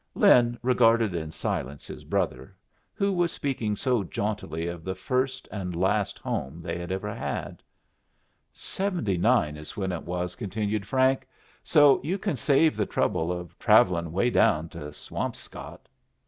[0.15, 2.55] Lin regarded in silence his brother,
[2.95, 7.61] who was speaking so jauntily of the first and last home they had ever had.
[8.51, 11.27] "Seventy nine is when it was," continued Frank.
[11.63, 15.87] "So you can save the trouble of travelling away down to Swampscott."